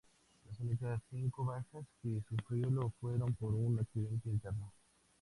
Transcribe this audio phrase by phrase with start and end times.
[0.49, 4.73] Las únicas cinco bajas que sufrió lo fueron por un accidente interno.